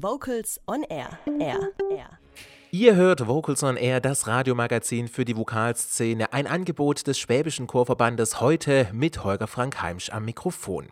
[0.00, 1.18] Vocals on Air.
[1.40, 1.72] Air.
[1.90, 2.18] Air.
[2.70, 8.40] Ihr hört Vocals on Air, das Radiomagazin für die Vokalszene, ein Angebot des Schwäbischen Chorverbandes,
[8.40, 10.86] heute mit Holger Frank Heimsch am Mikrofon.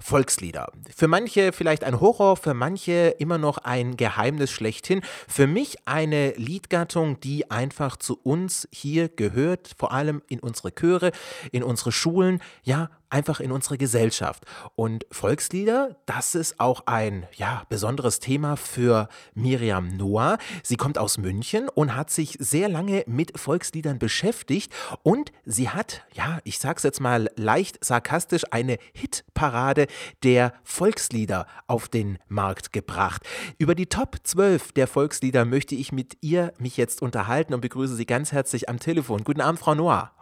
[0.00, 0.72] Volkslieder.
[0.92, 5.02] Für manche vielleicht ein Horror, für manche immer noch ein Geheimnis schlechthin.
[5.28, 11.12] Für mich eine Liedgattung, die einfach zu uns hier gehört, vor allem in unsere Chöre,
[11.52, 14.44] in unsere Schulen, ja, einfach in unsere Gesellschaft.
[14.74, 20.38] Und Volkslieder, das ist auch ein ja, besonderes Thema für Miriam Noah.
[20.62, 26.04] Sie kommt aus München und hat sich sehr lange mit Volksliedern beschäftigt und sie hat,
[26.12, 29.86] ja, ich sag's jetzt mal leicht sarkastisch, eine Hitparade
[30.22, 33.22] der Volkslieder auf den Markt gebracht.
[33.58, 37.94] Über die Top 12 der Volkslieder möchte ich mit ihr mich jetzt unterhalten und begrüße
[37.94, 39.24] Sie ganz herzlich am Telefon.
[39.24, 40.17] Guten Abend, Frau Noah.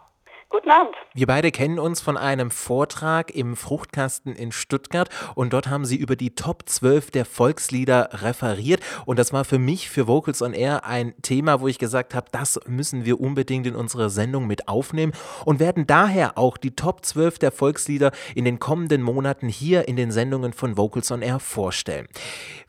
[0.49, 0.95] Guten Abend.
[1.13, 5.97] Wir beide kennen uns von einem Vortrag im Fruchtkasten in Stuttgart und dort haben Sie
[5.97, 10.53] über die Top 12 der Volkslieder referiert und das war für mich, für Vocals on
[10.53, 14.69] Air, ein Thema, wo ich gesagt habe, das müssen wir unbedingt in unsere Sendung mit
[14.69, 15.11] aufnehmen
[15.43, 19.97] und werden daher auch die Top 12 der Volkslieder in den kommenden Monaten hier in
[19.97, 22.07] den Sendungen von Vocals on Air vorstellen.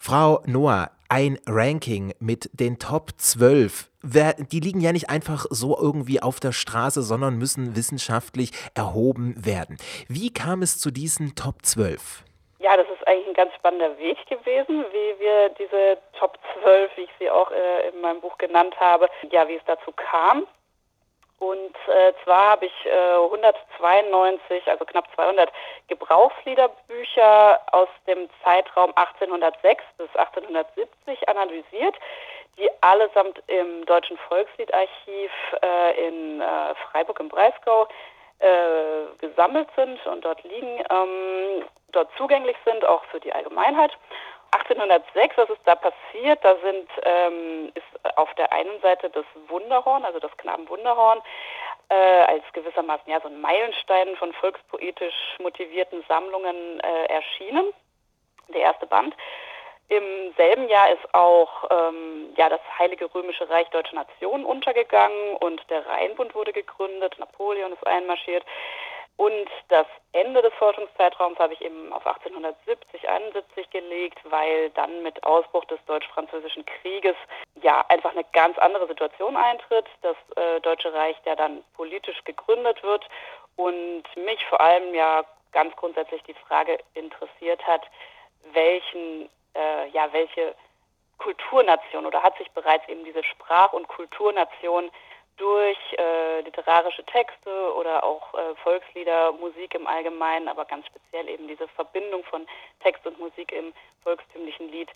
[0.00, 3.88] Frau Noah, ein Ranking mit den Top 12.
[4.02, 9.78] Die liegen ja nicht einfach so irgendwie auf der Straße, sondern müssen wissenschaftlich erhoben werden.
[10.08, 12.24] Wie kam es zu diesen Top 12?
[12.60, 17.02] Ja, das ist eigentlich ein ganz spannender Weg gewesen, wie wir diese Top 12, wie
[17.02, 20.46] ich sie auch äh, in meinem Buch genannt habe, ja, wie es dazu kam.
[21.38, 25.52] Und äh, zwar habe ich äh, 192, also knapp 200
[25.86, 31.94] Gebrauchsliederbücher aus dem Zeitraum 1806 bis 1870 analysiert,
[32.56, 35.30] die allesamt im Deutschen Volksliederarchiv
[35.62, 37.86] äh, in äh, Freiburg im Breisgau
[38.40, 43.92] äh, gesammelt sind und dort liegen, ähm, dort zugänglich sind, auch für die Allgemeinheit.
[44.50, 46.42] 1806, was ist da passiert?
[46.42, 51.20] Da sind, ähm, ist auf der einen Seite das Wunderhorn, also das Knabenwunderhorn,
[51.90, 57.72] äh, als gewissermaßen ja so ein Meilenstein von volkspoetisch motivierten Sammlungen äh, erschienen,
[58.48, 59.14] der erste Band.
[59.88, 65.62] Im selben Jahr ist auch ähm, ja, das Heilige Römische Reich Deutscher Nationen untergegangen und
[65.70, 68.44] der Rheinbund wurde gegründet, Napoleon ist einmarschiert.
[69.18, 75.24] Und das Ende des Forschungszeitraums habe ich eben auf 1870, 71 gelegt, weil dann mit
[75.24, 77.16] Ausbruch des Deutsch-Französischen Krieges
[77.60, 79.86] ja einfach eine ganz andere Situation eintritt.
[80.02, 83.08] Das äh, Deutsche Reich ja dann politisch gegründet wird
[83.56, 87.82] und mich vor allem ja ganz grundsätzlich die Frage interessiert hat,
[88.52, 90.54] welchen, äh, ja, welche
[91.18, 94.92] Kulturnation oder hat sich bereits eben diese Sprach- und Kulturnation
[95.38, 101.48] durch äh, literarische Texte oder auch äh, Volkslieder, Musik im Allgemeinen, aber ganz speziell eben
[101.48, 102.46] diese Verbindung von
[102.80, 103.72] Text und Musik im
[104.02, 104.88] volkstümlichen Lied.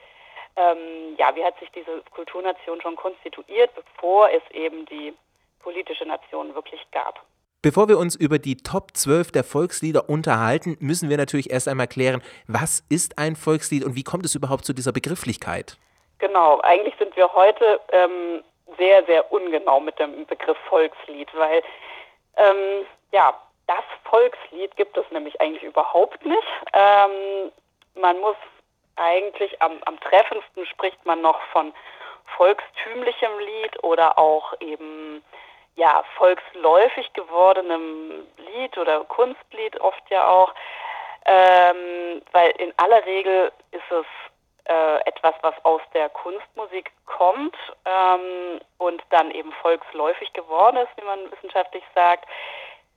[0.57, 5.15] Ähm, ja, wie hat sich diese Kulturnation schon konstituiert, bevor es eben die
[5.61, 7.25] politische Nation wirklich gab?
[7.63, 11.87] Bevor wir uns über die Top 12 der Volkslieder unterhalten, müssen wir natürlich erst einmal
[11.87, 15.79] klären, was ist ein Volkslied und wie kommt es überhaupt zu dieser Begrifflichkeit?
[16.19, 18.43] Genau, eigentlich sind wir heute ähm,
[18.79, 21.63] sehr, sehr ungenau mit dem Begriff Volkslied, weil
[22.37, 23.35] ähm, ja,
[23.67, 26.43] das Volkslied gibt es nämlich eigentlich überhaupt nicht.
[26.73, 27.53] Ähm,
[27.95, 28.37] man muss
[28.97, 31.73] eigentlich am, am treffendsten spricht man noch von
[32.37, 35.23] volkstümlichem Lied oder auch eben
[35.77, 40.53] ja volksläufig gewordenem Lied oder Kunstlied oft ja auch,
[41.25, 44.07] ähm, weil in aller Regel ist es
[44.65, 51.05] äh, etwas, was aus der Kunstmusik kommt ähm, und dann eben volksläufig geworden ist, wie
[51.05, 52.27] man wissenschaftlich sagt.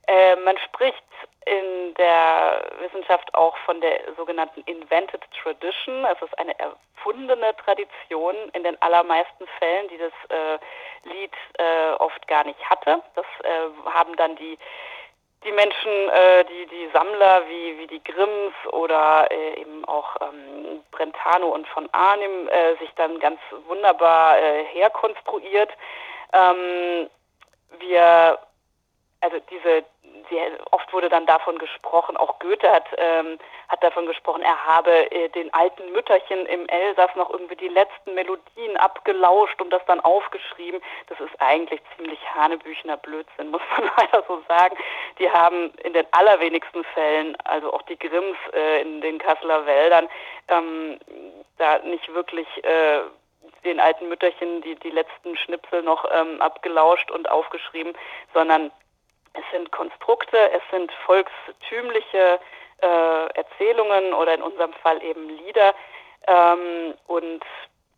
[0.06, 1.02] Äh, man spricht
[1.46, 6.04] in der Wissenschaft auch von der sogenannten Invented Tradition.
[6.04, 10.58] Es ist eine erfundene Tradition in den allermeisten Fällen, die das äh,
[11.08, 13.02] Lied äh, oft gar nicht hatte.
[13.14, 14.58] Das äh, haben dann die
[15.44, 20.82] die Menschen, äh, die, die Sammler wie, wie die Grimms oder äh, eben auch ähm,
[20.90, 25.70] Brentano und von Arnim äh, sich dann ganz wunderbar äh, herkonstruiert.
[26.32, 27.08] Ähm,
[27.78, 28.38] wir,
[29.20, 29.84] also diese,
[30.28, 35.10] sehr, oft wurde dann davon gesprochen, auch Goethe hat, ähm, hat davon gesprochen, er habe
[35.10, 40.00] äh, den alten Mütterchen im Elsass noch irgendwie die letzten Melodien abgelauscht und das dann
[40.00, 40.80] aufgeschrieben.
[41.08, 44.76] Das ist eigentlich ziemlich hanebüchener Blödsinn, muss man leider so sagen.
[45.18, 50.08] Die haben in den allerwenigsten Fällen, also auch die Grimms äh, in den Kasseler Wäldern,
[50.48, 50.98] ähm,
[51.58, 53.00] da nicht wirklich äh,
[53.64, 57.94] den alten Mütterchen die, die letzten Schnipsel noch ähm, abgelauscht und aufgeschrieben,
[58.32, 58.70] sondern
[59.38, 62.38] es sind Konstrukte, es sind volkstümliche
[62.82, 65.74] äh, Erzählungen oder in unserem Fall eben Lieder.
[66.26, 67.44] Ähm, und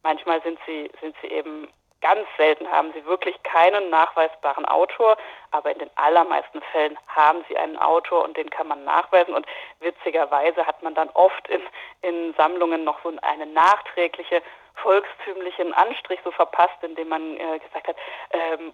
[0.03, 1.69] Manchmal sind sie, sind sie eben
[2.01, 5.17] ganz selten haben sie wirklich keinen nachweisbaren Autor,
[5.51, 9.35] aber in den allermeisten Fällen haben sie einen Autor und den kann man nachweisen.
[9.35, 9.45] Und
[9.81, 11.61] witzigerweise hat man dann oft in,
[12.03, 14.43] in Sammlungen noch so eine nachträgliche
[14.77, 17.97] volkstümlichen Anstrich so verpasst, indem man äh, gesagt hat,
[18.31, 18.73] ähm,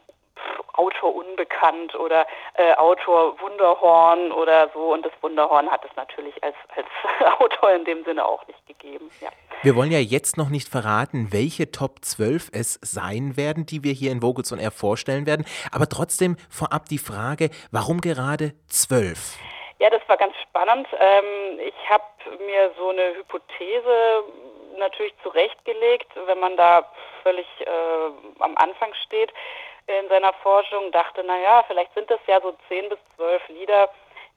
[0.74, 4.92] Autor unbekannt oder äh, Autor Wunderhorn oder so.
[4.92, 6.86] Und das Wunderhorn hat es natürlich als, als
[7.40, 9.10] Autor in dem Sinne auch nicht gegeben.
[9.20, 9.28] Ja.
[9.62, 13.92] Wir wollen ja jetzt noch nicht verraten, welche Top 12 es sein werden, die wir
[13.92, 15.46] hier in Vogels und Air vorstellen werden.
[15.72, 19.38] Aber trotzdem vorab die Frage, warum gerade 12?
[19.78, 20.88] Ja, das war ganz spannend.
[20.98, 22.04] Ähm, ich habe
[22.44, 24.24] mir so eine Hypothese
[24.78, 26.84] natürlich zurechtgelegt, wenn man da
[27.22, 29.32] völlig äh, am Anfang steht
[29.86, 33.90] in seiner Forschung, dachte, naja, vielleicht sind das ja so zehn bis zwölf Lieder,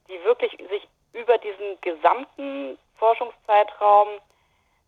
[0.08, 4.20] die wirklich sich über diesen gesamten Forschungszeitraum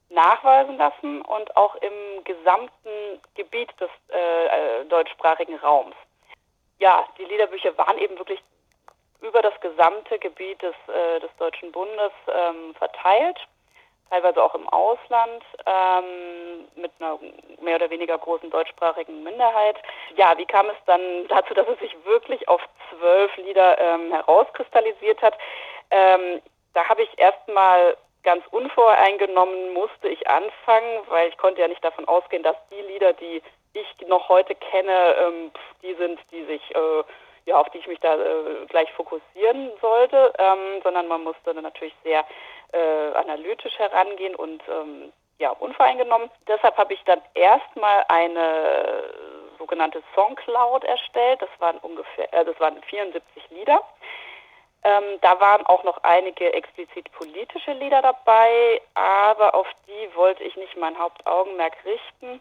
[0.09, 4.45] nachweisen lassen und auch im gesamten Gebiet des äh,
[4.81, 5.95] äh, deutschsprachigen Raums.
[6.79, 8.41] Ja, die Liederbücher waren eben wirklich
[9.21, 13.37] über das gesamte Gebiet des, äh, des Deutschen Bundes ähm, verteilt
[14.09, 17.19] teilweise auch im Ausland, ähm, mit einer
[17.61, 19.77] mehr oder weniger großen deutschsprachigen Minderheit.
[20.15, 25.21] Ja, wie kam es dann dazu, dass es sich wirklich auf zwölf Lieder ähm, herauskristallisiert
[25.21, 25.37] hat?
[25.91, 26.41] Ähm,
[26.73, 32.07] da habe ich erstmal ganz unvoreingenommen musste ich anfangen, weil ich konnte ja nicht davon
[32.07, 33.41] ausgehen, dass die Lieder, die
[33.73, 35.51] ich noch heute kenne, ähm,
[35.81, 37.03] die sind, die sich äh,
[37.45, 41.95] ja, auf die ich mich da äh, gleich fokussieren sollte, ähm, sondern man musste natürlich
[42.03, 42.25] sehr
[42.71, 46.29] äh, analytisch herangehen und ähm, ja, unvoreingenommen.
[46.47, 49.13] Deshalb habe ich dann erstmal eine
[49.57, 51.41] sogenannte Songcloud erstellt.
[51.41, 53.81] Das waren ungefähr, äh, das waren 74 Lieder.
[54.83, 60.55] Ähm, da waren auch noch einige explizit politische Lieder dabei, aber auf die wollte ich
[60.55, 62.39] nicht mein Hauptaugenmerk richten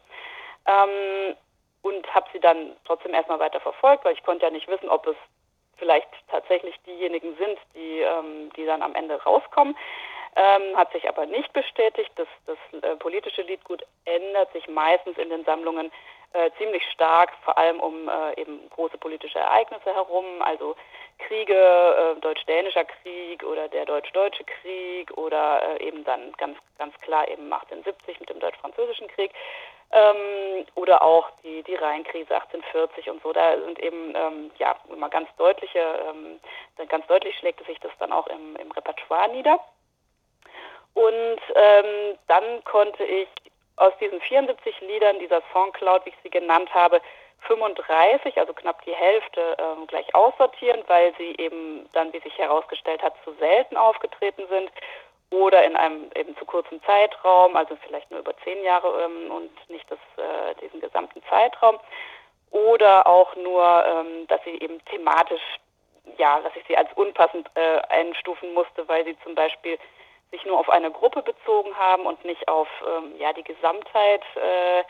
[0.68, 1.36] ähm,
[1.82, 5.06] und habe sie dann trotzdem erstmal weiter verfolgt, weil ich konnte ja nicht wissen, ob
[5.06, 5.16] es
[5.76, 9.76] vielleicht tatsächlich diejenigen sind, die, ähm, die dann am Ende rauskommen.
[10.36, 12.10] Ähm, hat sich aber nicht bestätigt.
[12.16, 15.90] Das, das äh, politische Liedgut ändert sich meistens in den Sammlungen
[16.32, 20.76] äh, ziemlich stark, vor allem um äh, eben große politische Ereignisse herum, also
[21.19, 27.26] Kriege, äh, deutsch-dänischer Krieg oder der deutsch-deutsche Krieg oder äh, eben dann ganz, ganz klar
[27.28, 29.32] eben 1870 mit dem deutsch-französischen Krieg
[29.90, 33.32] ähm, oder auch die, die Rheinkrise 1840 und so.
[33.32, 36.40] Da sind eben ähm, ja immer ganz deutliche, ähm,
[36.88, 39.58] ganz deutlich schlägt sich das dann auch im, im Repertoire nieder.
[40.94, 43.29] Und ähm, dann konnte ich
[43.76, 47.00] aus diesen 74 Liedern dieser Songcloud, wie ich sie genannt habe,
[47.43, 53.00] 35, also knapp die Hälfte, ähm, gleich aussortieren, weil sie eben dann, wie sich herausgestellt
[53.02, 54.70] hat, zu selten aufgetreten sind
[55.30, 59.70] oder in einem eben zu kurzen Zeitraum, also vielleicht nur über zehn Jahre ähm, und
[59.70, 61.78] nicht das, äh, diesen gesamten Zeitraum.
[62.50, 65.42] Oder auch nur, ähm, dass sie eben thematisch,
[66.16, 69.78] ja, dass ich sie als unpassend äh, einstufen musste, weil sie zum Beispiel
[70.30, 74.80] sich nur auf eine Gruppe bezogen haben und nicht auf ähm, ja, die Gesamtheit äh,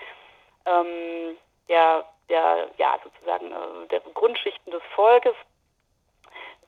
[0.66, 1.36] ähm,
[1.68, 5.34] der, der, ja, sozusagen äh, der Grundschichten des Volkes.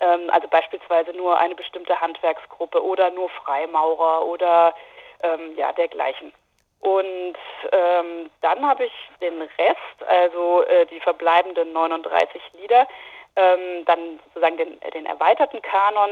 [0.00, 4.74] Ähm, also beispielsweise nur eine bestimmte Handwerksgruppe oder nur Freimaurer oder
[5.22, 6.32] ähm, ja, dergleichen.
[6.80, 7.36] Und
[7.72, 12.88] ähm, dann habe ich den Rest, also äh, die verbleibenden 39 Lieder,
[13.36, 16.10] ähm, dann sozusagen den, den erweiterten Kanon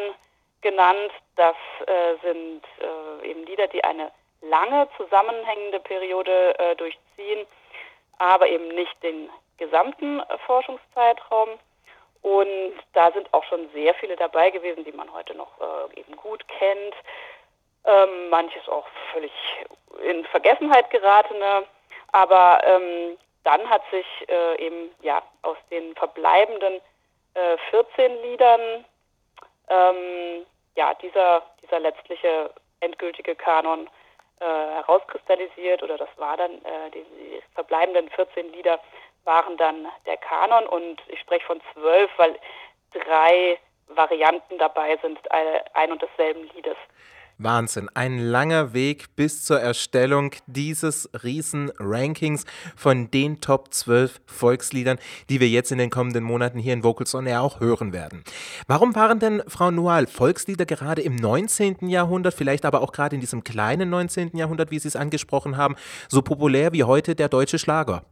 [0.60, 1.10] genannt.
[1.36, 4.10] Das äh, sind äh, eben Lieder, die eine
[4.42, 7.46] lange zusammenhängende Periode äh, durchziehen,
[8.18, 11.48] aber eben nicht den gesamten äh, Forschungszeitraum.
[12.22, 16.16] Und da sind auch schon sehr viele dabei gewesen, die man heute noch äh, eben
[16.16, 16.94] gut kennt.
[17.84, 19.32] Ähm, manches auch völlig
[20.02, 21.64] in Vergessenheit geratene.
[22.12, 26.80] Aber ähm, dann hat sich äh, eben ja aus den verbleibenden
[27.70, 28.84] 14 Liedern
[29.68, 30.46] ähm,
[30.76, 33.88] ja, dieser, dieser letztliche endgültige Kanon
[34.40, 38.78] äh, herauskristallisiert oder das war dann, äh, die, die, verbleibenden 14 Lieder
[39.28, 42.34] waren dann der Kanon und ich spreche von zwölf, weil
[42.92, 43.58] drei
[43.88, 46.76] Varianten dabei sind ein und desselben Liedes.
[47.40, 55.38] Wahnsinn, ein langer Weg bis zur Erstellung dieses Riesen-Rankings von den Top 12 Volksliedern, die
[55.38, 58.24] wir jetzt in den kommenden Monaten hier in Vocals on Air auch hören werden.
[58.66, 61.88] Warum waren denn, Frau Noal, Volkslieder gerade im 19.
[61.88, 64.36] Jahrhundert, vielleicht aber auch gerade in diesem kleinen 19.
[64.36, 65.76] Jahrhundert, wie Sie es angesprochen haben,
[66.08, 68.02] so populär wie heute der deutsche Schlager?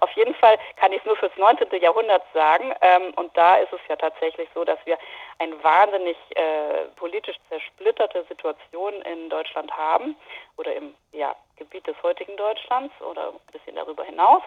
[0.00, 1.68] Auf jeden Fall kann ich es nur fürs 19.
[1.80, 2.74] Jahrhundert sagen.
[2.80, 4.98] Ähm, und da ist es ja tatsächlich so, dass wir
[5.38, 10.16] eine wahnsinnig äh, politisch zersplitterte Situation in Deutschland haben
[10.56, 14.42] oder im ja, Gebiet des heutigen Deutschlands oder ein bisschen darüber hinaus.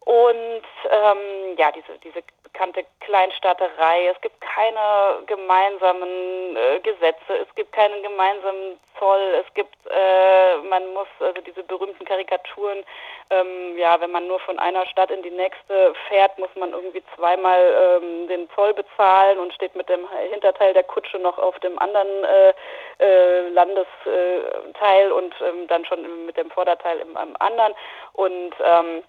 [0.00, 2.22] Und ähm, ja, diese, diese
[2.58, 9.76] bekannte Kleinstaaterei, es gibt keine gemeinsamen äh, Gesetze, es gibt keinen gemeinsamen Zoll, es gibt,
[9.90, 12.84] äh, man muss, also diese berühmten Karikaturen,
[13.30, 17.02] ähm, ja, wenn man nur von einer Stadt in die nächste fährt, muss man irgendwie
[17.14, 21.78] zweimal ähm, den Zoll bezahlen und steht mit dem Hinterteil der Kutsche noch auf dem
[21.78, 22.54] anderen äh,
[22.98, 27.74] äh, Landesteil und ähm, dann schon mit dem Vorderteil im, im anderen.
[28.14, 29.02] Und ähm,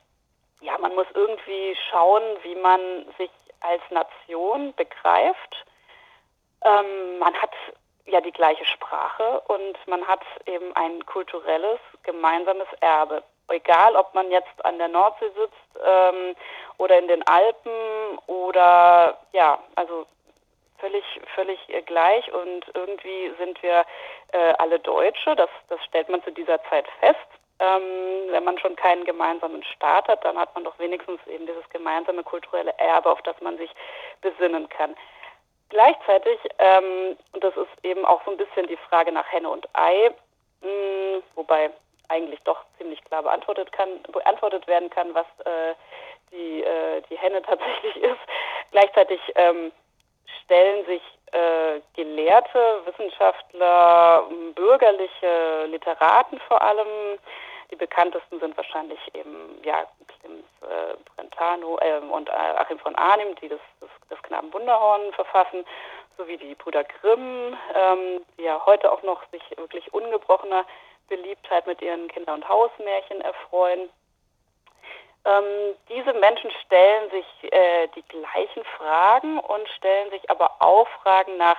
[0.61, 2.79] ja, man muss irgendwie schauen, wie man
[3.17, 5.65] sich als Nation begreift.
[6.63, 7.51] Ähm, man hat
[8.05, 13.23] ja die gleiche Sprache und man hat eben ein kulturelles gemeinsames Erbe.
[13.47, 16.35] Egal, ob man jetzt an der Nordsee sitzt ähm,
[16.77, 17.71] oder in den Alpen
[18.27, 20.05] oder ja, also
[20.77, 21.03] völlig
[21.35, 23.85] völlig gleich und irgendwie sind wir
[24.31, 25.35] äh, alle Deutsche.
[25.35, 27.17] Das das stellt man zu dieser Zeit fest.
[27.59, 31.67] Ähm, wenn man schon keinen gemeinsamen Staat hat, dann hat man doch wenigstens eben dieses
[31.69, 33.69] gemeinsame kulturelle Erbe, auf das man sich
[34.21, 34.95] besinnen kann.
[35.69, 39.67] Gleichzeitig, ähm, und das ist eben auch so ein bisschen die Frage nach Henne und
[39.73, 40.09] Ei,
[40.61, 41.69] mh, hm, wobei
[42.07, 45.75] eigentlich doch ziemlich klar beantwortet, kann, beantwortet werden kann, was äh,
[46.31, 48.19] die, äh, die Henne tatsächlich ist.
[48.71, 49.71] Gleichzeitig ähm,
[50.43, 51.01] stellen sich
[51.31, 57.19] äh, Gelehrte, Wissenschaftler, bürgerliche Literaten vor allem
[57.71, 63.49] die bekanntesten sind wahrscheinlich eben ja, Klims äh, Brentano äh, und Achim von Arnim, die
[63.49, 65.65] das, das, das Knaben Wunderhorn verfassen,
[66.17, 70.65] sowie die Brüder Grimm, ähm, die ja heute auch noch sich wirklich ungebrochener
[71.07, 73.89] Beliebtheit mit ihren Kinder- und Hausmärchen erfreuen.
[75.25, 81.37] Ähm, diese Menschen stellen sich äh, die gleichen Fragen und stellen sich aber auch Fragen
[81.37, 81.57] nach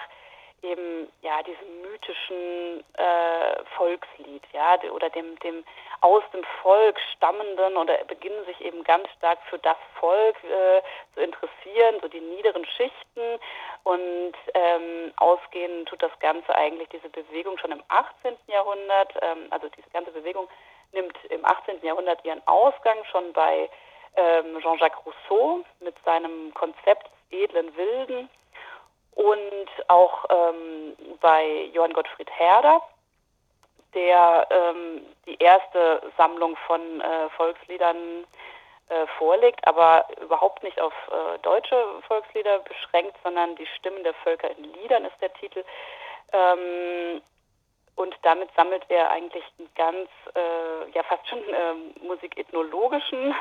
[0.62, 5.64] eben ja diesem mythischen äh, Volkslied, ja, oder dem dem
[6.00, 10.82] aus dem Volk stammenden oder beginnen sich eben ganz stark für das Volk äh,
[11.14, 13.38] zu interessieren, so die niederen Schichten
[13.84, 18.36] und ähm, ausgehen tut das Ganze eigentlich diese Bewegung schon im 18.
[18.46, 20.48] Jahrhundert, ähm, also diese ganze Bewegung
[20.92, 21.82] nimmt im 18.
[21.82, 23.68] Jahrhundert ihren Ausgang schon bei
[24.16, 28.28] ähm, Jean-Jacques Rousseau mit seinem Konzept edlen Wilden
[29.14, 32.82] und auch ähm, bei Johann Gottfried Herder,
[33.94, 38.24] der ähm, die erste Sammlung von äh, Volksliedern
[38.88, 41.76] äh, vorlegt, aber überhaupt nicht auf äh, deutsche
[42.06, 45.64] Volkslieder beschränkt, sondern die Stimmen der Völker in Liedern ist der Titel.
[46.32, 47.20] Ähm,
[47.96, 51.74] und damit sammelt er eigentlich einen ganz, äh, ja fast schon äh,
[52.04, 53.34] musikethnologischen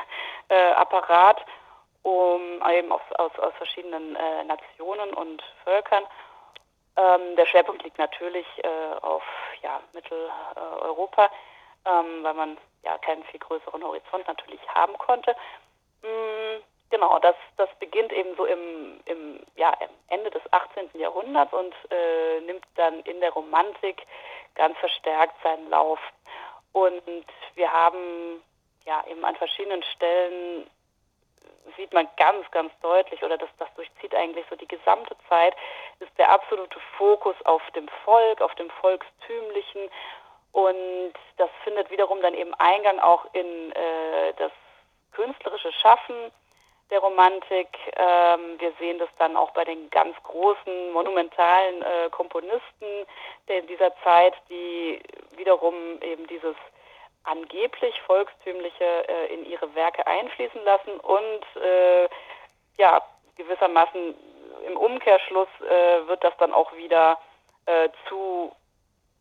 [0.48, 1.44] äh, Apparat
[2.02, 6.04] um eben aus, aus, aus verschiedenen äh, Nationen und Völkern.
[6.96, 9.22] Ähm, der Schwerpunkt liegt natürlich äh, auf
[9.62, 15.34] ja, Mitteleuropa, äh, ähm, weil man ja keinen viel größeren Horizont natürlich haben konnte.
[16.02, 19.72] Mm, genau, das, das beginnt eben so im, im ja,
[20.08, 20.90] Ende des 18.
[20.94, 24.06] Jahrhunderts und äh, nimmt dann in der Romantik
[24.54, 26.00] ganz verstärkt seinen Lauf.
[26.72, 28.42] Und wir haben
[28.86, 30.68] ja eben an verschiedenen Stellen
[31.76, 35.54] sieht man ganz, ganz deutlich, oder das, das durchzieht eigentlich so die gesamte Zeit,
[36.00, 39.88] ist der absolute Fokus auf dem Volk, auf dem Volkstümlichen.
[40.52, 44.52] Und das findet wiederum dann eben Eingang auch in äh, das
[45.12, 46.32] künstlerische Schaffen
[46.90, 47.68] der Romantik.
[47.96, 53.06] Ähm, wir sehen das dann auch bei den ganz großen, monumentalen äh, Komponisten
[53.48, 55.00] der, dieser Zeit, die
[55.36, 56.56] wiederum eben dieses
[57.24, 62.08] angeblich volkstümliche äh, in ihre Werke einfließen lassen und äh,
[62.78, 63.02] ja,
[63.36, 64.14] gewissermaßen
[64.66, 67.18] im Umkehrschluss äh, wird das dann auch wieder
[67.66, 68.52] äh, zu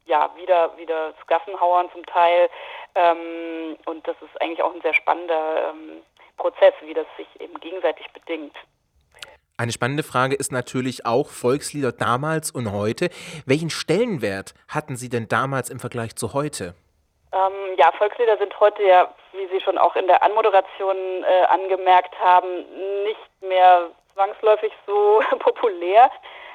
[0.06, 2.50] ja, wieder, wieder zu Gassenhauern zum Teil.
[2.96, 6.01] Ähm, und das ist eigentlich auch ein sehr spannender ähm,
[6.36, 8.56] Prozess, wie das sich eben gegenseitig bedingt.
[9.58, 13.10] Eine spannende Frage ist natürlich auch Volkslieder damals und heute.
[13.46, 16.74] Welchen Stellenwert hatten sie denn damals im Vergleich zu heute?
[17.31, 22.19] Ähm, ja, Volkslieder sind heute ja, wie Sie schon auch in der Anmoderation äh, angemerkt
[22.19, 22.65] haben,
[23.03, 26.09] nicht mehr zwangsläufig so populär.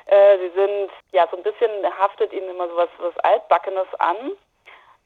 [0.06, 4.32] Äh, sie sind ja so ein bisschen haftet ihnen immer so was, was Altbackenes an.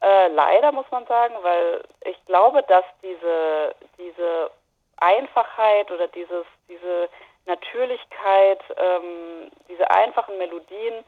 [0.01, 4.51] Äh, leider muss man sagen, weil ich glaube, dass diese, diese
[4.97, 7.09] Einfachheit oder dieses, diese
[7.47, 11.05] Natürlichkeit, ähm, diese einfachen Melodien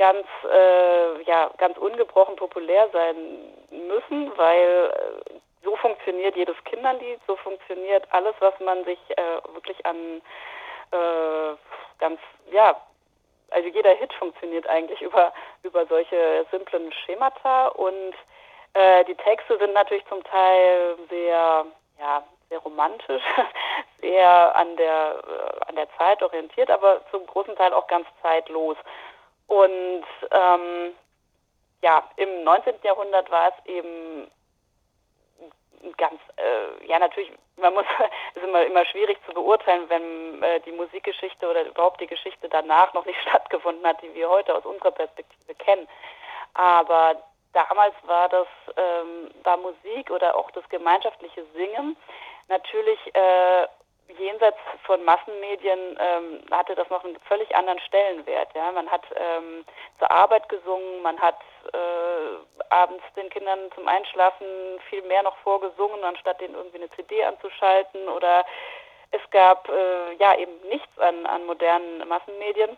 [0.00, 3.16] ganz, äh, ja, ganz ungebrochen populär sein
[3.70, 9.84] müssen, weil äh, so funktioniert jedes Kinderlied, so funktioniert alles, was man sich äh, wirklich
[9.86, 10.22] an
[10.90, 11.54] äh,
[12.00, 12.18] ganz,
[12.50, 12.74] ja,
[13.50, 18.14] also jeder Hit funktioniert eigentlich über, über solche simplen Schemata und
[18.74, 21.66] Äh, die Texte sind natürlich zum Teil sehr,
[21.98, 23.22] ja, sehr romantisch,
[24.00, 25.16] sehr an der,
[25.66, 28.76] an der Zeit orientiert, aber zum großen Teil auch ganz zeitlos.
[29.50, 30.94] Und ähm,
[31.82, 32.74] ja, im 19.
[32.84, 34.30] Jahrhundert war es eben
[35.96, 37.84] ganz, äh, ja natürlich, man muss,
[38.30, 42.48] es ist immer, immer schwierig zu beurteilen, wenn äh, die Musikgeschichte oder überhaupt die Geschichte
[42.48, 45.88] danach noch nicht stattgefunden hat, die wir heute aus unserer Perspektive kennen.
[46.54, 47.20] Aber
[47.52, 51.96] damals war das, ähm, war Musik oder auch das gemeinschaftliche Singen
[52.46, 53.66] natürlich äh,
[54.18, 58.48] jenseits von Massenmedien ähm, hatte das noch einen völlig anderen Stellenwert.
[58.54, 58.72] Ja?
[58.72, 59.64] Man hat ähm,
[59.98, 61.38] zur Arbeit gesungen, man hat
[61.72, 64.46] äh, abends den Kindern zum Einschlafen
[64.88, 68.44] viel mehr noch vorgesungen, anstatt denen irgendwie eine CD anzuschalten oder
[69.12, 72.76] es gab äh, ja eben nichts an, an modernen Massenmedien.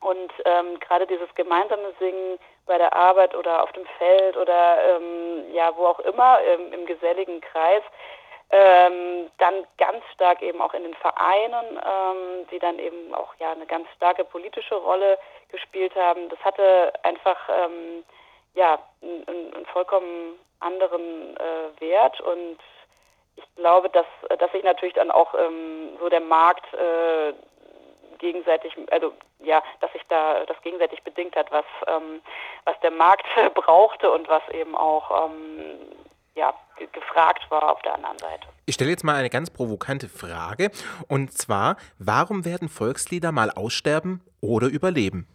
[0.00, 5.52] Und ähm, gerade dieses gemeinsame Singen bei der Arbeit oder auf dem Feld oder ähm,
[5.52, 7.82] ja wo auch immer ähm, im geselligen Kreis,
[8.50, 13.52] ähm, dann ganz stark eben auch in den Vereinen, ähm, die dann eben auch ja
[13.52, 15.18] eine ganz starke politische Rolle
[15.50, 16.28] gespielt haben.
[16.28, 18.04] Das hatte einfach ähm,
[18.54, 22.58] ja einen, einen, vollkommen anderen äh, Wert und
[23.36, 24.06] ich glaube, dass,
[24.38, 27.32] dass sich natürlich dann auch ähm, so der Markt äh,
[28.18, 32.20] gegenseitig, also ja, dass sich da das gegenseitig bedingt hat, was ähm,
[32.64, 35.78] was der Markt brauchte und was eben auch ähm,
[36.34, 36.54] ja,
[36.92, 38.46] gefragt war auf der anderen Seite.
[38.66, 40.70] Ich stelle jetzt mal eine ganz provokante Frage
[41.08, 45.26] und zwar, warum werden Volkslieder mal aussterben oder überleben?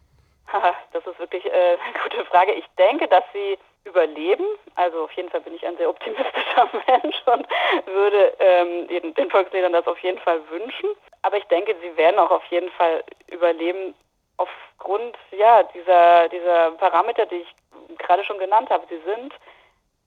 [0.96, 2.54] Das ist wirklich äh, eine gute Frage.
[2.54, 4.46] Ich denke, dass sie überleben.
[4.76, 7.48] Also auf jeden Fall bin ich ein sehr optimistischer Mensch und
[7.86, 10.90] würde ähm, den, den Volksliedern das auf jeden Fall wünschen.
[11.22, 13.94] Aber ich denke, sie werden auch auf jeden Fall überleben
[14.38, 17.56] aufgrund ja, dieser, dieser Parameter, die ich
[18.00, 18.86] gerade schon genannt habe.
[18.90, 19.34] Sie sind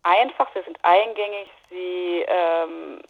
[0.09, 3.03] einfach, sie sind eingängig, sie, ähm,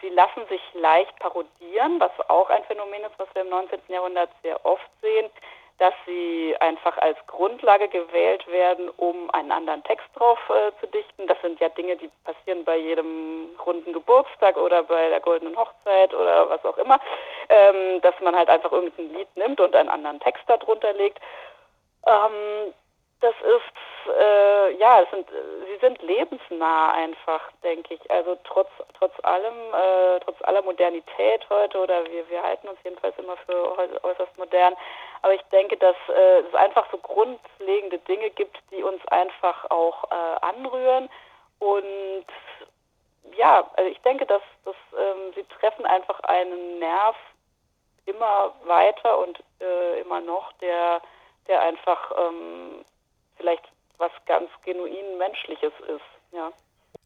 [0.00, 3.80] sie lassen sich leicht parodieren, was auch ein Phänomen ist, was wir im 19.
[3.88, 5.30] Jahrhundert sehr oft sehen,
[5.78, 11.28] dass sie einfach als Grundlage gewählt werden, um einen anderen Text drauf äh, zu dichten.
[11.28, 16.12] Das sind ja Dinge, die passieren bei jedem runden Geburtstag oder bei der goldenen Hochzeit
[16.12, 16.98] oder was auch immer,
[17.48, 21.20] ähm, dass man halt einfach irgendein Lied nimmt und einen anderen Text darunter legt.
[22.06, 22.74] Ähm,
[23.20, 28.10] das ist, äh, ja, es sind, sie sind lebensnah einfach, denke ich.
[28.10, 33.18] Also trotz, trotz allem, äh, trotz aller Modernität heute, oder wir, wir halten uns jedenfalls
[33.18, 34.74] immer für äußerst modern,
[35.22, 40.04] aber ich denke, dass äh, es einfach so grundlegende Dinge gibt, die uns einfach auch
[40.10, 41.08] äh, anrühren.
[41.58, 42.26] Und
[43.36, 47.16] ja, also ich denke, dass, dass ähm, sie treffen einfach einen Nerv
[48.06, 51.02] immer weiter und äh, immer noch, der,
[51.48, 52.84] der einfach ähm,
[53.38, 53.64] vielleicht
[53.96, 56.04] was ganz genuin Menschliches ist.
[56.32, 56.52] Ja.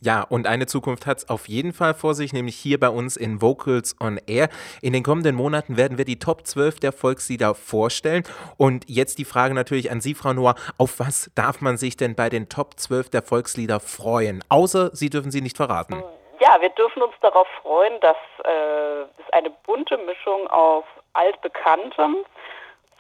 [0.05, 3.17] Ja, und eine Zukunft hat es auf jeden Fall vor sich, nämlich hier bei uns
[3.17, 4.49] in Vocals on Air.
[4.81, 8.25] In den kommenden Monaten werden wir die Top 12 der Volkslieder vorstellen.
[8.57, 12.17] Und jetzt die Frage natürlich an Sie, Frau Noah, auf was darf man sich denn
[12.17, 14.43] bei den Top 12 der Volkslieder freuen?
[14.49, 16.03] Außer Sie dürfen sie nicht verraten.
[16.41, 22.17] Ja, wir dürfen uns darauf freuen, dass äh, es eine bunte Mischung aus altbekanntem,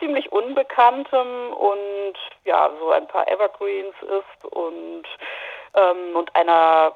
[0.02, 5.04] ziemlich unbekanntem und ja, so ein paar Evergreens ist und,
[5.74, 6.92] ähm, und einer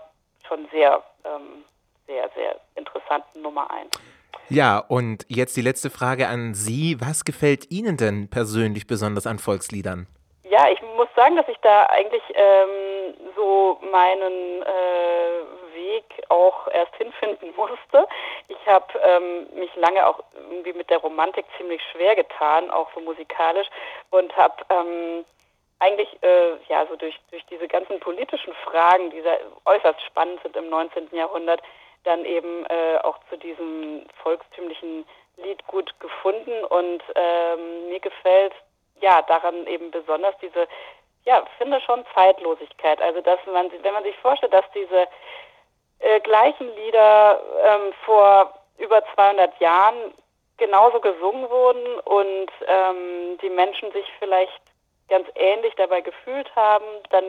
[0.47, 1.65] schon sehr, ähm,
[2.07, 3.91] sehr, sehr interessanten Nummer 1.
[4.49, 6.97] Ja, und jetzt die letzte Frage an Sie.
[7.01, 10.07] Was gefällt Ihnen denn persönlich besonders an Volksliedern?
[10.45, 15.56] Ja, ich muss sagen, dass ich da eigentlich ähm, so meinen äh,
[15.97, 18.07] Weg auch erst hinfinden musste.
[18.49, 23.01] Ich habe ähm, mich lange auch irgendwie mit der Romantik ziemlich schwer getan, auch so
[23.01, 23.69] musikalisch,
[24.11, 25.25] und habe ähm,
[25.79, 29.23] eigentlich äh, ja so durch, durch diese ganzen politischen Fragen, die
[29.65, 31.09] äußerst spannend sind im 19.
[31.13, 31.63] Jahrhundert,
[32.05, 35.05] dann eben äh, auch zu diesem volkstümlichen
[35.37, 38.55] Lied gut gefunden und ähm, mir gefällt
[39.01, 40.67] ja daran eben besonders diese
[41.25, 45.07] ja finde schon Zeitlosigkeit also dass man wenn man sich vorstellt dass diese
[46.01, 50.15] äh, gleichen Lieder ähm, vor über 200 Jahren
[50.59, 54.61] genauso gesungen wurden und ähm, die Menschen sich vielleicht
[55.09, 57.25] ganz ähnlich dabei gefühlt haben, dann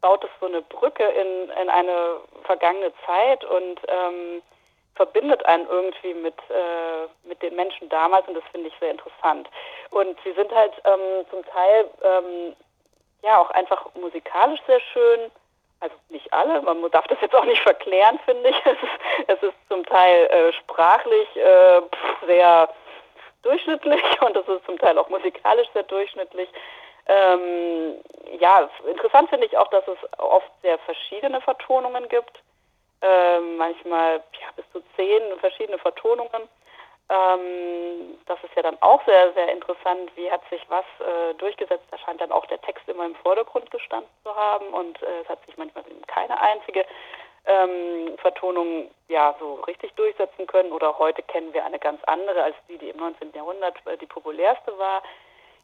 [0.00, 4.42] baut es so eine Brücke in, in eine vergangene Zeit und ähm,
[4.94, 9.48] verbindet einen irgendwie mit, äh, mit den Menschen damals und das finde ich sehr interessant.
[9.90, 12.56] Und sie sind halt ähm, zum Teil ähm,
[13.22, 15.30] ja auch einfach musikalisch sehr schön,
[15.80, 18.56] also nicht alle, man darf das jetzt auch nicht verklären, finde ich.
[18.66, 21.80] Es ist, es ist zum Teil äh, sprachlich äh,
[22.26, 22.68] sehr
[23.42, 26.48] durchschnittlich und es ist zum Teil auch musikalisch sehr durchschnittlich.
[27.06, 27.94] Ähm,
[28.38, 32.40] ja, interessant finde ich auch, dass es oft sehr verschiedene Vertonungen gibt.
[33.02, 36.48] Ähm, manchmal ja, bis zu zehn verschiedene Vertonungen.
[37.10, 40.12] Ähm, das ist ja dann auch sehr, sehr interessant.
[40.14, 41.84] Wie hat sich was äh, durchgesetzt?
[41.90, 45.28] Da scheint dann auch der Text immer im Vordergrund gestanden zu haben und äh, es
[45.28, 46.86] hat sich manchmal eben keine einzige
[47.46, 50.70] ähm, Vertonung ja so richtig durchsetzen können.
[50.70, 53.32] Oder heute kennen wir eine ganz andere als die, die im 19.
[53.34, 55.02] Jahrhundert äh, die populärste war.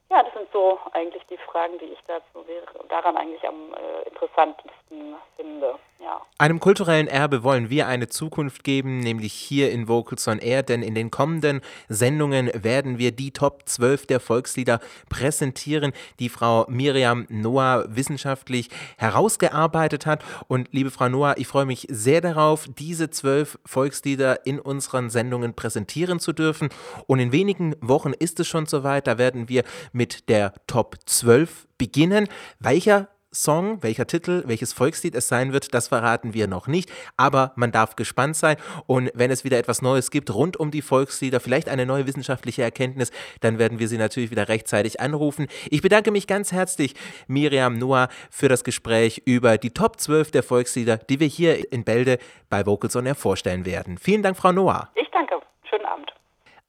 [0.09, 2.45] Ja, das sind so eigentlich die Fragen, die ich dazu
[2.89, 5.75] daran eigentlich am äh, interessantesten finde.
[5.99, 6.21] Ja.
[6.39, 10.83] Einem kulturellen Erbe wollen wir eine Zukunft geben, nämlich hier in Vocals on Air, denn
[10.83, 17.27] in den kommenden Sendungen werden wir die Top 12 der Volkslieder präsentieren, die Frau Miriam
[17.29, 20.23] Noah wissenschaftlich herausgearbeitet hat.
[20.47, 25.55] Und liebe Frau Noah, ich freue mich sehr darauf, diese zwölf Volkslieder in unseren Sendungen
[25.55, 26.69] präsentieren zu dürfen.
[27.07, 29.65] Und in wenigen Wochen ist es schon soweit, da werden wir
[29.97, 32.29] mit der Top 12 beginnen.
[32.61, 37.53] Welcher Song, welcher Titel, welches Volkslied es sein wird, das verraten wir noch nicht, aber
[37.57, 38.57] man darf gespannt sein
[38.87, 42.63] und wenn es wieder etwas Neues gibt rund um die Volkslieder, vielleicht eine neue wissenschaftliche
[42.63, 45.49] Erkenntnis, dann werden wir Sie natürlich wieder rechtzeitig anrufen.
[45.71, 46.95] Ich bedanke mich ganz herzlich,
[47.27, 51.85] Miriam Noah, für das Gespräch über die Top 12 der Volkslieder, die wir hier in
[51.85, 53.99] Bälde bei Vocals on Air vorstellen werden.
[53.99, 54.91] Vielen Dank, Frau Noah.
[54.95, 55.46] Ich danke.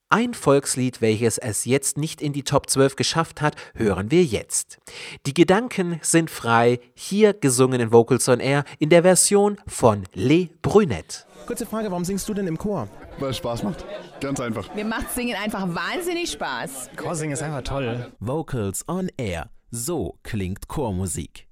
[0.10, 4.78] Ein Volkslied, welches es jetzt nicht in die Top 12 geschafft hat, hören wir jetzt.
[5.26, 10.48] Die Gedanken sind frei, hier gesungen in Vocals on Air in der Version von Le
[10.62, 11.26] Brunette.
[11.46, 12.88] Kurze Frage, warum singst du denn im Chor?
[13.20, 13.86] Weil es Spaß macht.
[14.22, 14.74] Ganz einfach.
[14.74, 16.92] Mir macht Singen einfach wahnsinnig Spaß.
[16.96, 18.10] Chorsingen ist einfach toll.
[18.22, 19.50] Vocals on Air.
[19.72, 21.47] So klingt Chormusik.